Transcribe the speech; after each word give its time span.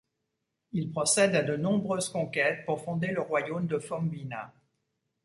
Il 0.71 0.89
procède 0.89 1.35
à 1.35 1.43
de 1.43 1.55
nombreuses 1.55 2.09
conquêtes 2.09 2.65
pour 2.65 2.83
fonder 2.83 3.09
le 3.09 3.21
royaume 3.21 3.67
de 3.67 3.77
Fombina. 3.77 4.51